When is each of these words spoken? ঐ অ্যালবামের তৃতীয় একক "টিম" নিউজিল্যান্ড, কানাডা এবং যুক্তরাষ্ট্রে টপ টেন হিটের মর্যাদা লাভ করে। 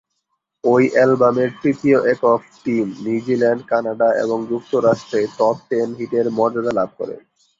ঐ 0.63 0.75
অ্যালবামের 0.93 1.49
তৃতীয় 1.61 1.97
একক 2.13 2.41
"টিম" 2.63 2.87
নিউজিল্যান্ড, 3.03 3.61
কানাডা 3.67 4.09
এবং 4.23 4.37
যুক্তরাষ্ট্রে 4.51 5.21
টপ 5.37 5.57
টেন 5.69 5.89
হিটের 5.99 6.25
মর্যাদা 6.37 6.71
লাভ 6.79 6.89
করে। 6.99 7.15